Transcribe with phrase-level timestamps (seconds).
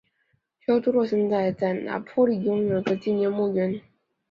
[0.65, 3.79] 提欧多洛现在在拿坡里拥有一个纪念墓园。